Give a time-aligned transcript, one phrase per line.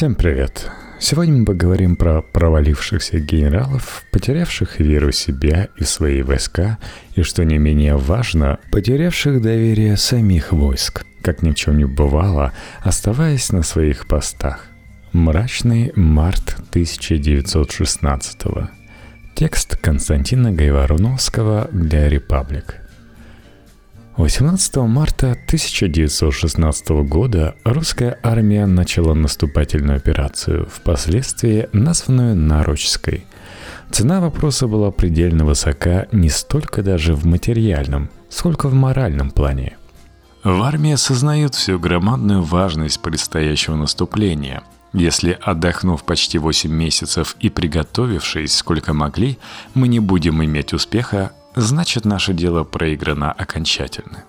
[0.00, 0.70] Всем привет!
[0.98, 6.78] Сегодня мы поговорим про провалившихся генералов, потерявших веру в себя и свои войска,
[7.16, 12.54] и, что не менее важно, потерявших доверие самих войск, как ни в чем не бывало,
[12.82, 14.68] оставаясь на своих постах.
[15.12, 18.40] Мрачный март 1916
[19.34, 22.89] Текст Константина Гайваруновского для «Репаблик».
[24.20, 33.24] 18 марта 1916 года русская армия начала наступательную операцию, впоследствии названную Нарочской.
[33.90, 39.78] Цена вопроса была предельно высока не столько даже в материальном, сколько в моральном плане.
[40.44, 44.62] В армии осознают всю громадную важность предстоящего наступления.
[44.92, 49.38] Если, отдохнув почти 8 месяцев и приготовившись сколько могли,
[49.72, 54.24] мы не будем иметь успеха, значит наше дело проиграно окончательно.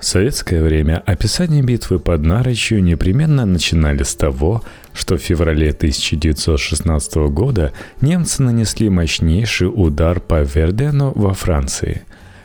[0.00, 7.16] В советское время описание битвы под Нарочью непременно начинали с того, что в феврале 1916
[7.28, 12.04] года немцы нанесли мощнейший удар по Вердену во Франции.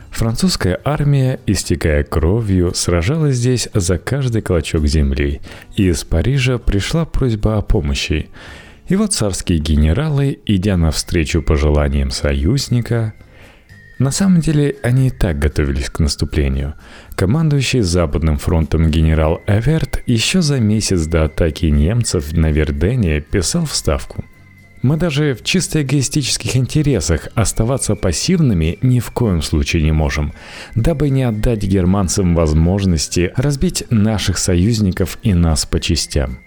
[0.10, 5.40] Французская армия, истекая кровью, сражалась здесь за каждый клочок земли,
[5.78, 8.30] и из Парижа пришла просьба о помощи.
[8.90, 13.14] И вот царские генералы, идя навстречу пожеланиям союзника,
[14.00, 16.74] на самом деле они и так готовились к наступлению.
[17.16, 24.26] Командующий Западным фронтом генерал Эверт еще за месяц до атаки немцев на Вердене писал вставку.
[24.82, 30.34] Мы даже в чисто эгоистических интересах оставаться пассивными ни в коем случае не можем,
[30.76, 36.38] дабы не отдать германцам возможности разбить наших союзников и нас по частям.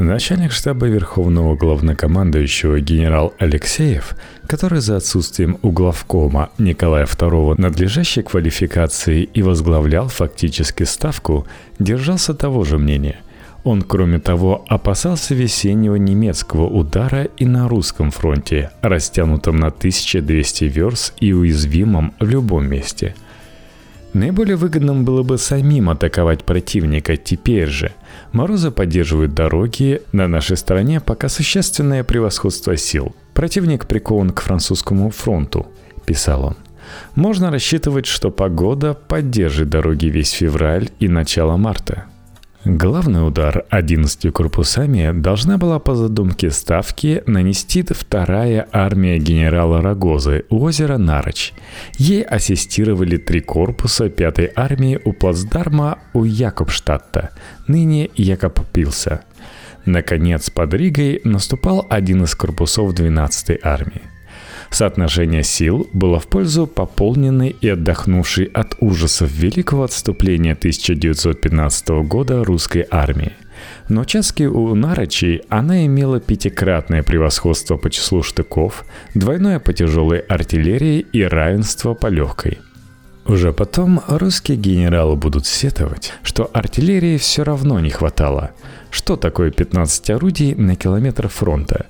[0.00, 9.42] Начальник штаба Верховного Главнокомандующего генерал Алексеев, который за отсутствием углавкома Николая II надлежащей квалификации и
[9.42, 11.46] возглавлял фактически ставку,
[11.78, 13.20] держался того же мнения.
[13.62, 21.12] Он, кроме того, опасался весеннего немецкого удара и на русском фронте, растянутом на 1200 верст
[21.20, 23.14] и уязвимом в любом месте–
[24.12, 27.92] Наиболее выгодным было бы самим атаковать противника теперь же.
[28.32, 33.14] Морозы поддерживают дороги, на нашей стороне пока существенное превосходство сил.
[33.34, 35.68] Противник прикован к французскому фронту,
[36.06, 36.56] писал он.
[37.14, 42.06] Можно рассчитывать, что погода поддержит дороги весь февраль и начало марта.
[42.72, 50.62] Главный удар 11 корпусами должна была по задумке Ставки нанести вторая армия генерала Рогозы у
[50.62, 51.52] озера Нароч.
[51.98, 57.30] Ей ассистировали три корпуса 5-й армии у плацдарма у Якобштадта,
[57.66, 59.24] ныне Якобпилса.
[59.84, 64.02] Наконец, под Ригой наступал один из корпусов 12-й армии.
[64.70, 72.86] Соотношение сил было в пользу пополненной и отдохнувшей от ужасов великого отступления 1915 года русской
[72.90, 73.32] армии.
[73.88, 81.00] Но участке у Нарочи она имела пятикратное превосходство по числу штыков, двойное по тяжелой артиллерии
[81.00, 82.58] и равенство по легкой–
[83.30, 88.50] уже потом русские генералы будут сетовать, что артиллерии все равно не хватало.
[88.90, 91.86] Что такое 15 орудий на километр фронта?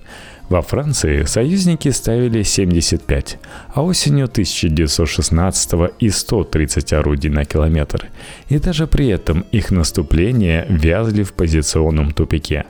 [0.50, 3.38] Во Франции союзники ставили 75,
[3.72, 8.08] а осенью 1916 и 130 орудий на километр.
[8.48, 12.64] И даже при этом их наступления вязли в позиционном тупике.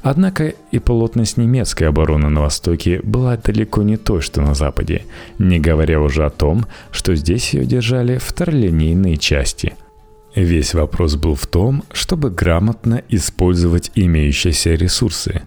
[0.00, 5.02] Однако и плотность немецкой обороны на Востоке была далеко не той, что на Западе,
[5.38, 9.74] не говоря уже о том, что здесь ее держали второлинейные части–
[10.38, 15.42] Весь вопрос был в том, чтобы грамотно использовать имеющиеся ресурсы.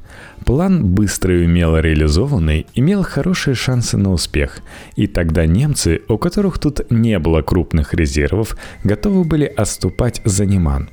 [0.45, 4.59] План, быстро и умело реализованный, имел хорошие шансы на успех,
[4.97, 10.89] и тогда немцы, у которых тут не было крупных резервов, готовы были отступать за Неман.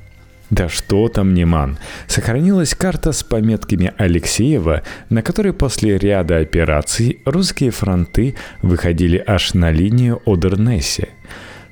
[0.49, 1.77] Да что там Неман?
[2.07, 9.71] Сохранилась карта с пометками Алексеева, на которой после ряда операций русские фронты выходили аж на
[9.71, 11.09] линию Одернессе–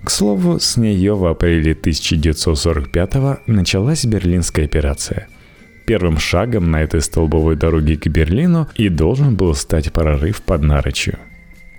[0.08, 5.28] к слову, с нее в апреле 1945 началась Берлинская операция.
[5.86, 11.20] Первым шагом на этой столбовой дороге к Берлину и должен был стать прорыв под Нарочью.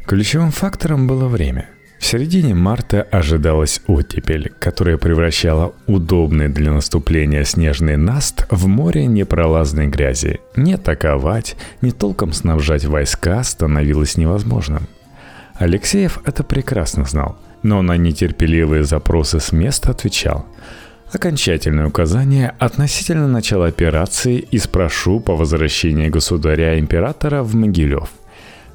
[0.04, 1.70] Ключевым фактором было время.
[1.98, 9.86] В середине марта ожидалась оттепель, которая превращала удобный для наступления снежный наст в море непролазной
[9.86, 10.40] грязи.
[10.54, 14.86] Не атаковать, не толком снабжать войска становилось невозможным.
[15.54, 20.46] Алексеев это прекрасно знал– но на нетерпеливые запросы с места отвечал.
[21.12, 28.10] Окончательное указание относительно начала операции и спрошу по возвращении государя-императора в Могилев.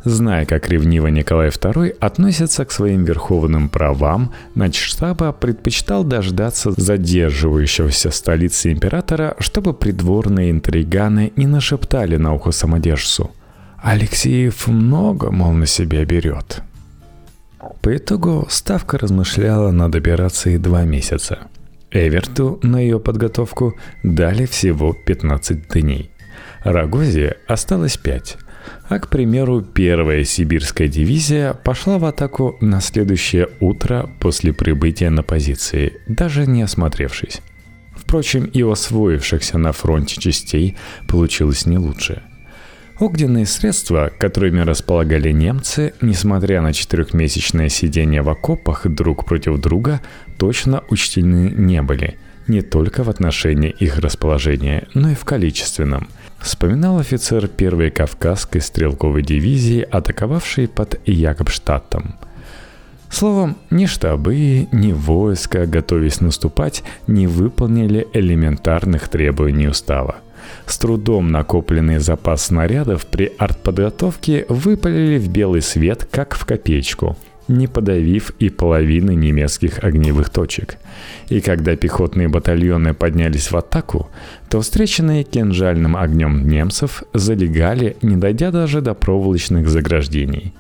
[0.04, 8.16] Зная, как ревниво Николай II относится к своим верховным правам, начштаба предпочитал дождаться задерживающегося в
[8.16, 13.32] столице императора, чтобы придворные интриганы не нашептали на ухо самодержцу.
[13.78, 16.64] Алексеев много, мол, на себя берет.
[17.82, 21.48] По итогу Ставка размышляла над операцией два месяца.
[21.92, 26.12] Эверту на ее подготовку дали всего 15 дней.
[26.64, 28.38] Рагозе осталось 5.
[28.90, 35.24] А, к примеру, первая сибирская дивизия пошла в атаку на следующее утро после прибытия на
[35.24, 37.42] позиции, даже не осмотревшись.
[37.96, 40.78] Впрочем, и у освоившихся на фронте частей
[41.08, 42.24] получилось не лучше.
[43.00, 50.02] Огненные средства, которыми располагали немцы, несмотря на четырехмесячное сидение в окопах друг против друга,
[50.38, 52.18] точно учтены не были,
[52.48, 56.08] не только в отношении их расположения, но и в количественном–
[56.44, 62.16] вспоминал офицер первой Кавказской стрелковой дивизии, атаковавшей под Якобштадтом.
[63.10, 70.18] Словом, ни штабы, ни войска, готовясь наступать, не выполнили элементарных требований устава.
[70.66, 77.18] С трудом накопленный запас снарядов при артподготовке выпалили в белый свет, как в копеечку–
[77.48, 80.78] не подавив и половины немецких огневых точек.
[81.30, 84.10] И когда пехотные батальоны поднялись в атаку,
[84.50, 90.54] то встреченные кинжальным огнем немцев залегали, не дойдя даже до проволочных заграждений.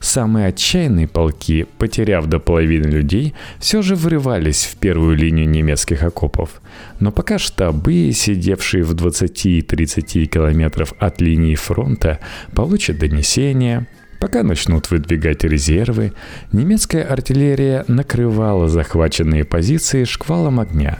[0.00, 6.60] Самые отчаянные полки, потеряв до половины людей, все же врывались в первую линию немецких окопов.
[7.00, 12.20] Но пока штабы, сидевшие в 20-30 километров от линии фронта,
[12.54, 13.86] получат донесения,
[14.18, 16.12] Пока начнут выдвигать резервы,
[16.50, 20.98] немецкая артиллерия накрывала захваченные позиции шквалом огня.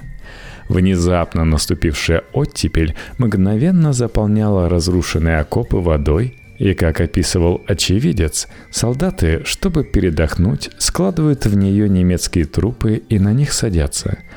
[0.68, 10.70] Внезапно наступившая оттепель мгновенно заполняла разрушенные окопы водой, и, как описывал очевидец, солдаты, чтобы передохнуть,
[10.78, 14.18] складывают в нее немецкие трупы и на них садятся–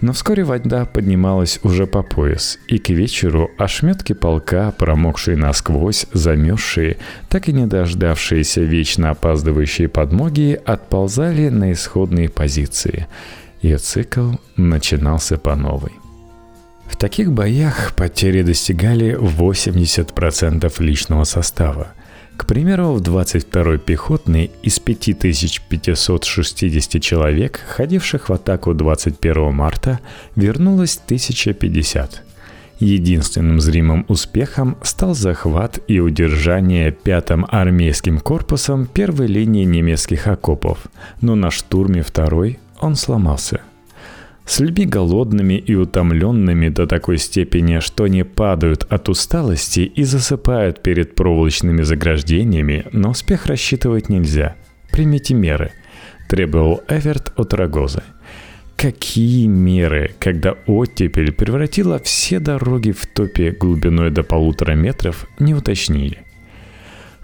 [0.00, 6.98] но вскоре вода поднималась уже по пояс, и к вечеру ошметки полка, промокшие насквозь, замерзшие,
[7.28, 13.06] так и не дождавшиеся вечно опаздывающие подмоги, отползали на исходные позиции,
[13.60, 15.92] и цикл начинался по новой.
[16.98, 21.92] В таких боях потери достигали 80% личного состава–
[22.36, 30.00] к примеру, в 22-й пехотный из 5560 человек, ходивших в атаку 21 марта,
[30.36, 32.22] вернулось 1050.
[32.80, 40.78] Единственным зримым успехом стал захват и удержание пятым армейским корпусом первой линии немецких окопов,
[41.20, 43.60] но на штурме второй он сломался–
[44.48, 50.82] с людьми голодными и утомленными до такой степени, что они падают от усталости и засыпают
[50.82, 54.56] перед проволочными заграждениями, на успех рассчитывать нельзя.
[54.90, 55.72] Примите меры,
[56.30, 58.02] требовал Эверт от Рогоза.
[58.76, 66.22] Какие меры, когда оттепель превратила все дороги в топе глубиной до полутора метров, не уточнили.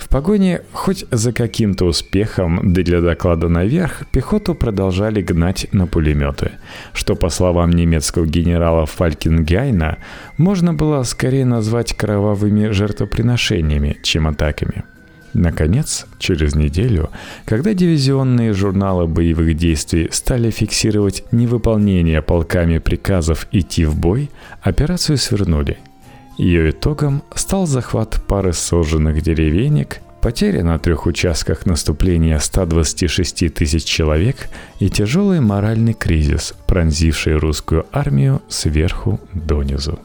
[0.04, 6.52] В погоне хоть за каким-то успехом, да для доклада наверх, пехоту продолжали гнать на пулеметы,
[6.92, 9.96] что, по словам немецкого генерала Фалькингайна,
[10.36, 14.84] можно было скорее назвать кровавыми жертвоприношениями, чем атаками.
[15.32, 17.10] Наконец, через неделю,
[17.46, 24.30] когда дивизионные журналы боевых действий стали фиксировать невыполнение полками приказов идти в бой,
[24.62, 25.78] операцию свернули–
[26.36, 34.48] ее итогом стал захват пары сожженных деревенек, потеря на трех участках наступления 126 тысяч человек
[34.80, 39.98] и тяжелый моральный кризис, пронзивший русскую армию сверху донизу.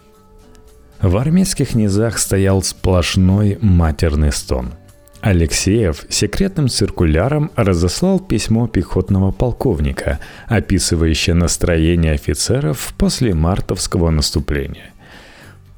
[1.01, 4.73] В армейских низах стоял сплошной матерный стон.
[5.21, 14.91] Алексеев секретным циркуляром разослал письмо пехотного полковника, описывающее настроение офицеров после мартовского наступления–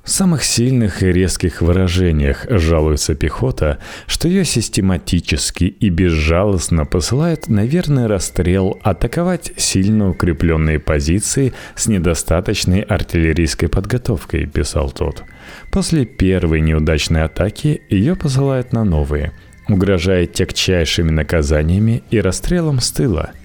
[0.03, 8.07] самых сильных и резких выражениях жалуется пехота, что ее систематически и безжалостно посылают на верный
[8.07, 15.23] расстрел атаковать сильно укрепленные позиции с недостаточной артиллерийской подготовкой, писал тот.
[15.71, 19.33] После первой неудачной атаки ее посылают на новые,
[19.67, 23.31] угрожая тягчайшими наказаниями и расстрелом с тыла–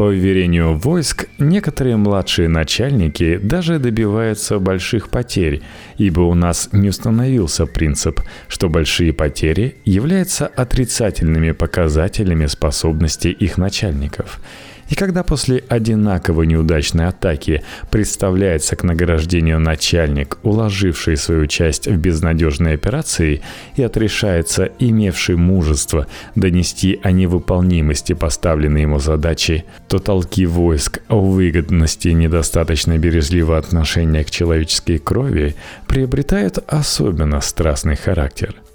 [0.00, 5.60] по уверению войск, некоторые младшие начальники даже добиваются больших потерь,
[5.98, 14.40] ибо у нас не установился принцип, что большие потери являются отрицательными показателями способностей их начальников.
[14.90, 22.74] И когда после одинаково неудачной атаки представляется к награждению начальник, уложивший свою часть в безнадежной
[22.74, 23.40] операции,
[23.76, 32.08] и отрешается имевший мужество донести о невыполнимости поставленной ему задачи, то толки войск о выгодности
[32.08, 35.54] недостаточно бережливого отношения к человеческой крови
[35.86, 38.56] приобретают особенно страстный характер–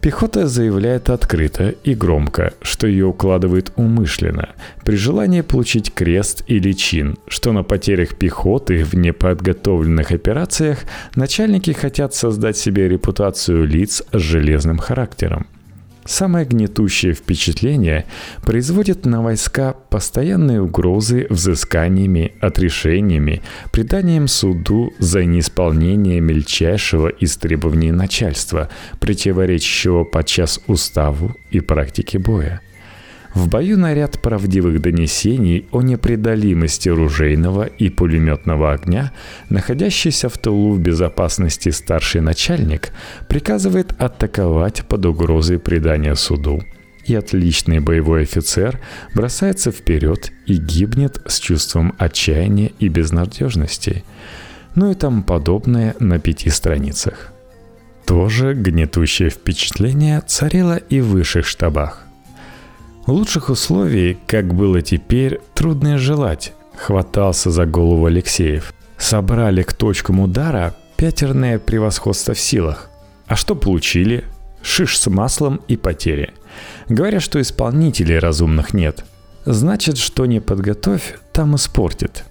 [0.00, 4.50] Пехота заявляет открыто и громко, что ее укладывает умышленно,
[4.84, 10.78] при желании получить крест или чин, что на потерях пехоты в неподготовленных операциях
[11.16, 15.46] начальники хотят создать себе репутацию лиц с железным характером–
[16.08, 18.06] Самое гнетущее впечатление
[18.42, 28.70] производит на войска постоянные угрозы взысканиями, отрешениями, преданием суду за неисполнение мельчайшего из требований начальства,
[29.00, 32.62] противоречащего подчас уставу и практике боя–
[33.38, 39.12] в бою наряд правдивых донесений о непреодолимости ружейного и пулеметного огня,
[39.48, 42.90] находящийся в тылу в безопасности старший начальник,
[43.28, 46.62] приказывает атаковать под угрозой предания суду.
[47.04, 48.80] И отличный боевой офицер
[49.14, 54.04] бросается вперед и гибнет с чувством отчаяния и безнадежности.
[54.74, 57.32] Ну и тому подобное на пяти страницах.
[58.04, 62.07] Тоже гнетущее впечатление царило и в высших штабах.
[63.08, 68.74] Лучших условий, как было теперь, трудно желать, хватался за голову Алексеев.
[68.98, 72.90] Собрали к точкам удара пятерное превосходство в силах.
[73.26, 74.24] А что получили?
[74.60, 76.34] Шиш с маслом и потери.
[76.90, 79.06] Говорят, что исполнителей разумных нет.
[79.46, 82.26] Значит, что не подготовь, там испортит.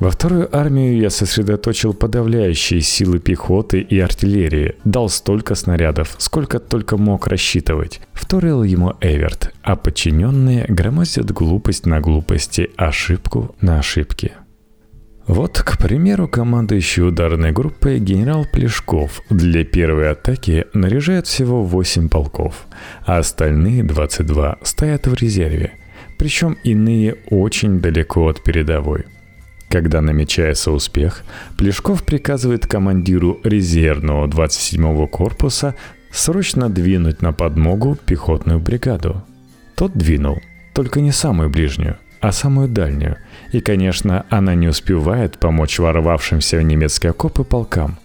[0.00, 6.96] Во вторую армию я сосредоточил подавляющие силы пехоты и артиллерии, дал столько снарядов, сколько только
[6.96, 8.00] мог рассчитывать.
[8.12, 14.32] Вторил ему Эверт, а подчиненные громоздят глупость на глупости, ошибку на ошибке.
[15.26, 22.66] Вот, к примеру, командующий ударной группой генерал Плешков для первой атаки наряжает всего 8 полков,
[23.06, 25.72] а остальные 22 стоят в резерве,
[26.18, 29.04] причем иные очень далеко от передовой–
[29.68, 31.24] когда намечается успех,
[31.56, 35.74] Плешков приказывает командиру резервного 27-го корпуса
[36.10, 39.22] срочно двинуть на подмогу пехотную бригаду.
[39.74, 40.38] Тот двинул,
[40.74, 43.16] только не самую ближнюю, а самую дальнюю.
[43.52, 47.98] И, конечно, она не успевает помочь ворвавшимся в немецкие окопы полкам.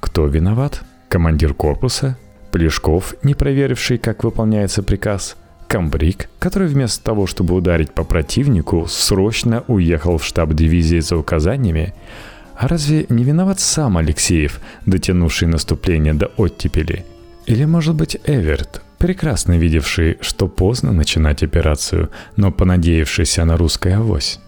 [0.00, 0.82] Кто виноват?
[1.08, 2.18] Командир корпуса?
[2.50, 5.36] Плешков, не проверивший, как выполняется приказ–
[5.68, 11.94] Камбрик, который вместо того, чтобы ударить по противнику, срочно уехал в штаб дивизии за указаниями.
[12.56, 17.04] А разве не виноват сам Алексеев, дотянувший наступление до оттепели?
[17.46, 24.40] Или, может быть, Эверт, прекрасно видевший, что поздно начинать операцию, но понадеявшийся на русское авось?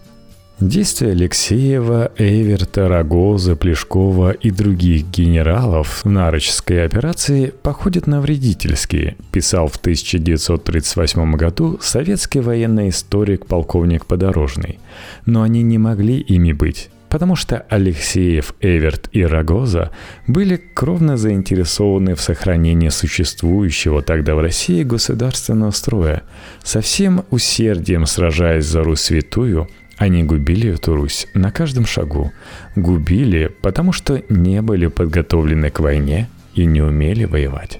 [0.59, 9.67] Действия Алексеева, Эверта, Рогоза, Плешкова и других генералов в Нарочской операции походят на вредительские, писал
[9.67, 14.79] в 1938 году советский военный историк полковник Подорожный.
[15.27, 19.91] Но они не могли ими быть, потому что Алексеев, Эверт и Рогоза
[20.25, 26.23] были кровно заинтересованы в сохранении существующего тогда в России государственного строя,
[26.63, 32.31] со всем усердием сражаясь за Русь святую– они губили эту Русь на каждом шагу.
[32.75, 37.79] Губили, потому что не были подготовлены к войне и не умели воевать.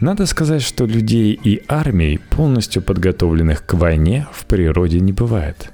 [0.00, 5.72] Надо сказать, что людей и армий, полностью подготовленных к войне, в природе не бывает.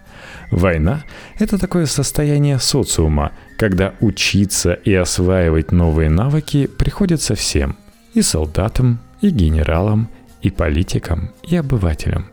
[0.51, 1.03] Война–
[1.39, 7.77] это такое состояние социума, когда учиться и осваивать новые навыки приходится всем–
[8.15, 10.09] и солдатам, и генералам,
[10.43, 12.32] и политикам, и обывателям.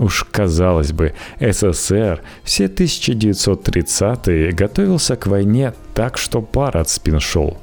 [0.00, 7.58] Уж казалось бы, СССР все 1930-е готовился к войне так, что пар от спин шел.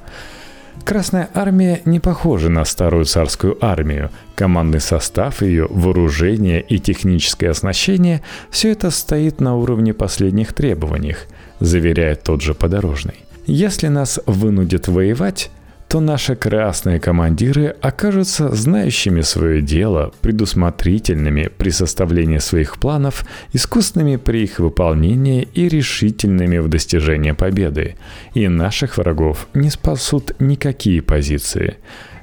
[0.85, 4.11] Красная армия не похожа на старую царскую армию.
[4.35, 11.15] Командный состав ее, вооружение и техническое оснащение– все это стоит на уровне последних требований,
[11.59, 13.15] заверяет тот же подорожный.
[13.47, 15.49] Если нас вынудят воевать,
[15.87, 24.43] то наши красные командиры окажутся знающими свое дело, предусмотрительными при составлении своих планов, искусными при
[24.43, 27.95] их выполнении и решительными в достижении победы.
[28.33, 31.77] И наших врагов не спасут никакие позиции.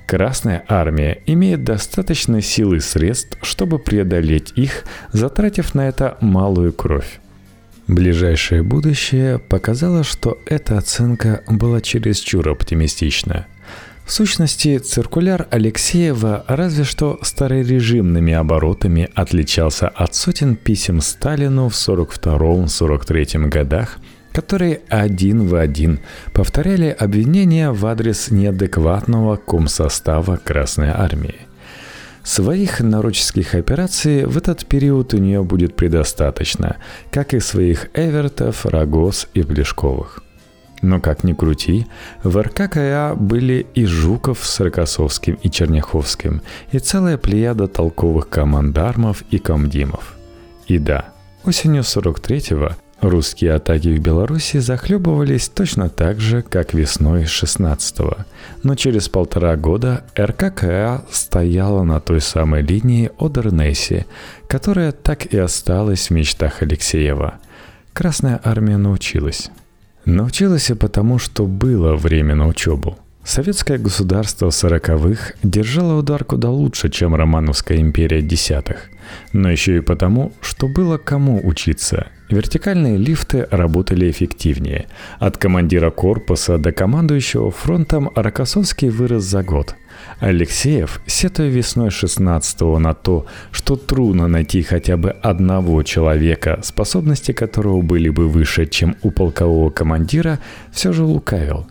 [0.07, 7.21] Красная армия имеет достаточно сил и средств, чтобы преодолеть их, затратив на это малую кровь.
[7.87, 13.47] Ближайшее будущее показало, что эта оценка была чересчур оптимистична–
[14.05, 23.49] В сущности, циркуляр Алексеева разве что старорежимными оборотами отличался от сотен писем Сталину в 42-43
[23.49, 23.97] годах,
[24.33, 26.01] которые один в один
[26.35, 31.37] повторяли обвинения в адрес неадекватного комсостава Красной Армии.
[32.23, 36.77] Своих нароческих операций в этот период у нее будет предостаточно,
[37.11, 40.23] как и своих Эвертов, Рогоз и Плешковых.
[40.85, 41.87] Но как ни крути,
[42.23, 49.39] в РККА были и Жуков с Рокоссовским и Черняховским, и целая плеяда толковых командармов и
[49.39, 50.15] комдимов.
[50.67, 51.07] И да,
[51.43, 58.19] осенью 43-го русские атаки в Беларуси захлебывались точно так же, как весной 16-го.
[58.63, 64.05] Но через полтора года РККА стояла на той самой линии Одернесси,
[64.49, 67.39] которая так и осталась в мечтах Алексеева.
[67.95, 69.51] Красная армия научилась.
[70.05, 72.99] Научилась и потому, что было время на учебу.
[73.25, 78.91] Советское государство сороковых держало удар куда лучше, чем Романовская империя десятых.
[79.33, 82.09] Но еще и потому, что было кому учиться.
[82.31, 84.87] Вертикальные лифты работали эффективнее.
[85.19, 89.77] От командира корпуса до командующего фронтом Рокоссовский вырос за год–
[90.21, 97.83] Алексеев, сетуя весной 16-го на то, что трудно найти хотя бы одного человека, способности которого
[97.83, 100.39] были бы выше, чем у полкового командира,
[100.73, 101.67] все же лукавил.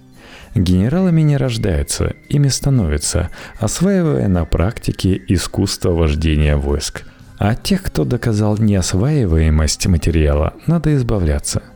[0.56, 3.30] Генералами не рождаются, ими становятся,
[3.60, 7.06] осваивая на практике искусство вождения войск.
[7.44, 11.62] А от тех, кто доказал неосваиваемость материала, надо избавляться–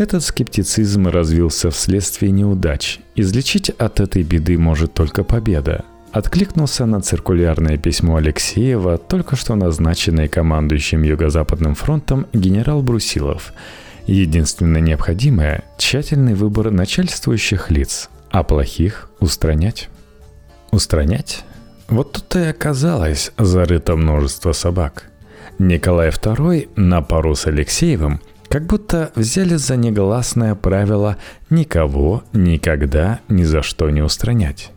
[0.00, 3.00] этот скептицизм развился вследствие неудач.
[3.16, 5.84] Излечить от этой беды может только победа.
[6.10, 13.52] Откликнулся на циркулярное письмо Алексеева, только что назначенный командующим Юго-Западным фронтом генерал Брусилов.
[14.06, 19.90] Единственное необходимое– тщательный выбор начальствующих лиц, а плохих– устранять.
[20.70, 21.44] Устранять?
[21.88, 25.09] Вот тут и оказалось зарыто множество собак.
[25.60, 31.18] Николай II на пару с Алексеевым как будто взяли за негласное правило
[31.50, 34.72] никого никогда ни за что не устранять.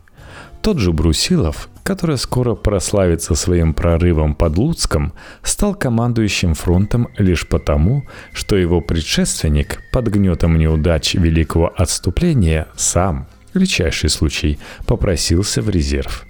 [0.62, 8.04] Тот же Брусилов, который скоро прославится своим прорывом под Луцком, стал командующим фронтом лишь потому,
[8.34, 16.25] что его предшественник под гнетом неудач великого отступления сам, редчайший случай, попросился в резерв.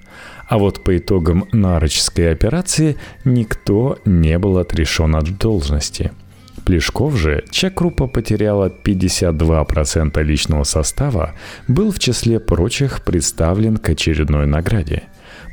[0.48, 6.12] А вот по итогам Нарочской операции никто не был отрешен от должности–
[6.66, 11.34] Плешков же, чья группа потеряла 52% личного состава,
[11.68, 15.04] был в числе прочих представлен к очередной награде.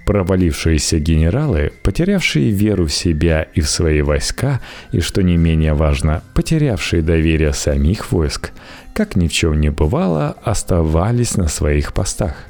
[0.07, 4.61] Провалившиеся генералы, потерявшие веру в себя и в свои войска,
[4.93, 8.53] и, что не менее важно, потерявшие доверие самих войск,
[8.95, 12.50] как ни в чем не бывало, оставались на своих постах.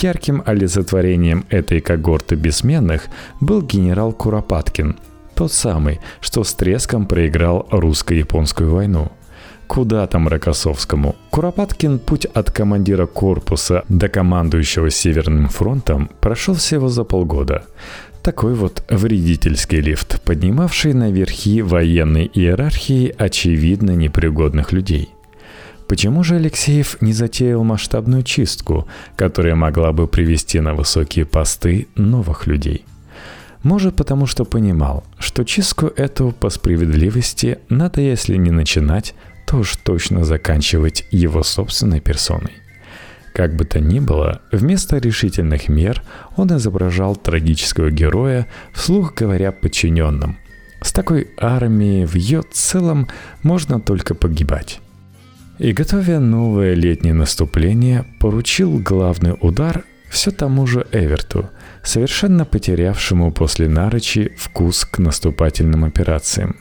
[0.00, 3.06] Ярким олицетворением этой когорты бессменных
[3.40, 4.96] был генерал Куропаткин–
[5.34, 9.10] тот самый, что с треском проиграл русско-японскую войну.
[9.66, 11.16] Куда там Рокоссовскому?
[11.30, 17.64] Куропаткин путь от командира корпуса до командующего Северным фронтом прошел всего за полгода.
[18.22, 25.13] Такой вот вредительский лифт, поднимавший на верхи военной иерархии очевидно непригодных людей.
[25.94, 32.48] Почему же Алексеев не затеял масштабную чистку, которая могла бы привести на высокие посты новых
[32.48, 32.84] людей–
[33.62, 39.14] может, потому что понимал, что чистку эту по справедливости надо, если не начинать,
[39.46, 42.54] то уж точно заканчивать его собственной персоной.
[43.32, 46.02] Как бы то ни было, вместо решительных мер
[46.36, 50.38] он изображал трагического героя, вслух говоря подчиненным.
[50.82, 53.06] С такой армией в ее целом
[53.44, 54.80] можно только погибать.
[55.58, 61.48] И готовя новое летнее наступление, поручил главный удар все тому же Эверту,
[61.82, 66.56] совершенно потерявшему после Нарочи вкус к наступательным операциям.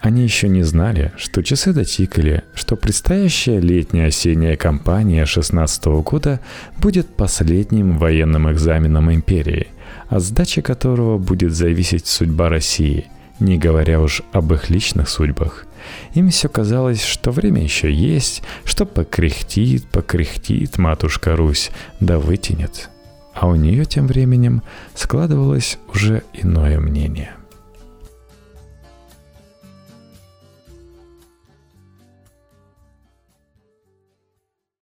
[0.00, 6.40] Они еще не знали, что часы дотикали, что предстоящая летняя осенняя кампания 16 года
[6.78, 9.68] будет последним военным экзаменом империи,
[10.08, 13.06] от сдачи которого будет зависеть судьба России,
[13.38, 15.66] не говоря уж об их личных судьбах.
[16.14, 21.70] Им все казалось, что время еще есть, что покряхтит, покряхтит матушка Русь,
[22.00, 22.90] да вытянет–
[23.36, 24.62] а у нее тем временем
[24.94, 27.34] складывалось уже иное мнение–